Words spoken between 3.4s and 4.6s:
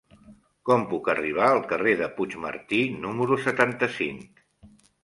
setanta-cinc?